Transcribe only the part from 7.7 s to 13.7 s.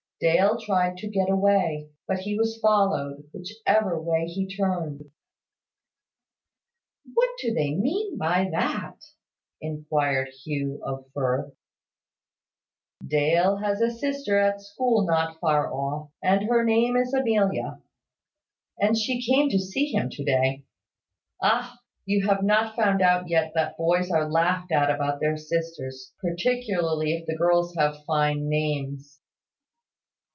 mean by that?" inquired Hugh of Firth. "Dale